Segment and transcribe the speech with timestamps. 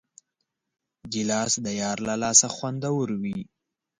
[1.11, 3.39] ګیلاس د یار له لاسه خوندور وي.